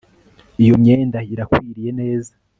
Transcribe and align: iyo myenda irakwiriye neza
iyo 0.63 0.73
myenda 0.83 1.19
irakwiriye 1.33 1.91
neza 1.99 2.33